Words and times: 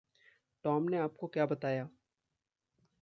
Tom 0.65 0.83
ने 0.83 0.97
आपको 0.97 1.27
क्या 1.27 1.45
बताया? 1.45 1.89